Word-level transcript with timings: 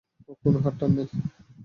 কোনো 0.43 0.57
হার 0.63 0.73
টার 0.79 0.89
নয়! 0.95 1.09